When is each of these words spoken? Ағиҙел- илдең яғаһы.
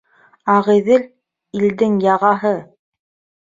Ағиҙел- 0.53 1.05
илдең 1.59 1.99
яғаһы. 2.07 2.55